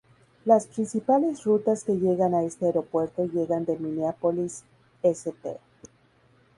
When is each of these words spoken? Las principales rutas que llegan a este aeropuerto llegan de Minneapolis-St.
Las 0.45 0.65
principales 0.65 1.43
rutas 1.43 1.83
que 1.83 1.93
llegan 1.95 2.33
a 2.33 2.41
este 2.41 2.65
aeropuerto 2.65 3.23
llegan 3.27 3.65
de 3.65 3.77
Minneapolis-St. 3.77 5.59